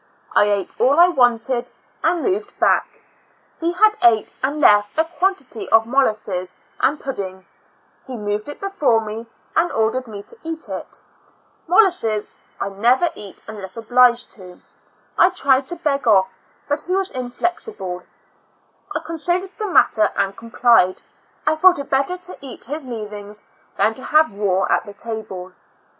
I 0.33 0.45
ate 0.45 0.73
all 0.81 0.99
I 0.99 1.09
wanted 1.09 1.69
and 2.03 2.23
moved 2.23 2.59
back; 2.59 3.03
he 3.59 3.73
had 3.73 3.95
ate 4.01 4.33
and 4.41 4.59
left 4.59 4.97
a 4.97 5.05
quantity 5.05 5.69
of 5.69 5.85
molasses 5.85 6.55
and 6.79 6.99
pud 6.99 7.17
ding; 7.17 7.45
he 8.07 8.17
moved 8.17 8.49
it 8.49 8.59
before 8.59 8.99
me 9.01 9.27
and 9.55 9.71
ordered 9.71 10.05
74 10.05 10.13
^^0 10.13 10.13
Years 10.15 10.33
and 10.33 10.33
Four 10.33 10.41
Months 10.41 10.43
me 10.43 10.57
to 10.57 10.75
eat 10.75 10.77
it; 10.79 10.97
molasses 12.17 12.29
I 12.59 12.69
never 12.69 13.09
eat 13.13 13.43
unless 13.47 13.77
obliged 13.77 14.31
to; 14.31 14.59
I 15.19 15.29
tried 15.29 15.67
to 15.67 15.75
beg 15.75 16.07
off, 16.07 16.33
but 16.67 16.81
he 16.81 16.95
was 16.95 17.11
inflexible; 17.11 18.01
I 18.95 19.01
considered 19.01 19.51
the 19.59 19.67
matter 19.67 20.09
and 20.17 20.35
complied; 20.35 21.03
I 21.45 21.55
thought 21.55 21.77
it 21.77 21.91
better 21.91 22.17
to 22.17 22.37
eat 22.41 22.65
his 22.65 22.85
leavings 22.87 23.43
than 23.77 23.93
to 23.93 24.03
have 24.05 24.31
war 24.33 24.71
at 24.71 24.83
the 24.83 24.93
table. 24.95 25.51